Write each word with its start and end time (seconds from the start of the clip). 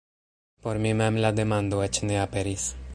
Por 0.63 0.79
mi 0.85 0.93
mem 1.03 1.19
la 1.25 1.33
demando 1.41 1.85
eĉ 1.91 2.01
ne 2.11 2.21
aperis. 2.27 2.69